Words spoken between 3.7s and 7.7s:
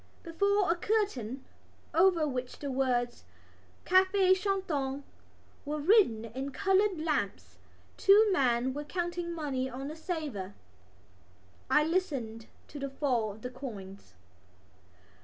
Café Chantant were written in coloured lamps,